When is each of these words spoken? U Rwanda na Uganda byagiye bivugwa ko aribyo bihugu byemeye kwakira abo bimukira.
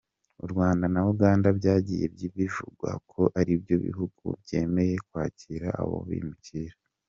U 0.45 0.47
Rwanda 0.51 0.85
na 0.93 1.01
Uganda 1.13 1.47
byagiye 1.59 2.05
bivugwa 2.37 2.89
ko 3.11 3.21
aribyo 3.39 3.75
bihugu 3.85 4.23
byemeye 4.41 4.95
kwakira 5.07 5.67
abo 5.81 5.97
bimukira. 6.09 6.75